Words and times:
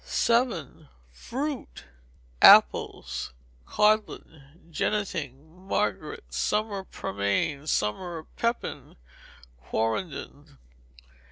vii. 0.03 0.87
Fruit. 1.11 1.83
Apples: 2.41 3.33
Codlin, 3.67 4.57
jennetting, 4.71 5.51
Margaret, 5.67 6.23
summer 6.33 6.83
pearmain, 6.85 7.67
summer 7.67 8.25
pippin, 8.35 8.95
quarrenden. 9.63 10.57